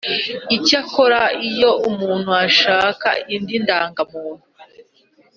Icyakora 0.55 1.21
iyo 1.47 1.71
umuntu 1.89 2.29
ashaka 2.45 3.07
indi 3.35 3.55
ndangamuntu 3.63 4.45